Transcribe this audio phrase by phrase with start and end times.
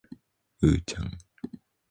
[0.63, 1.15] うーちゃん